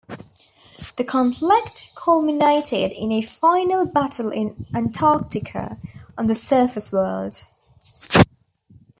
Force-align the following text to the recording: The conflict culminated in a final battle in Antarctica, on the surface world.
The 0.97 1.03
conflict 1.03 1.91
culminated 1.93 2.91
in 2.91 3.11
a 3.11 3.21
final 3.21 3.85
battle 3.85 4.31
in 4.31 4.65
Antarctica, 4.73 5.77
on 6.17 6.25
the 6.25 6.33
surface 6.33 6.91
world. 6.91 7.45